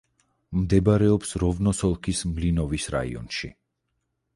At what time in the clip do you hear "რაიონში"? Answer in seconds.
2.99-3.57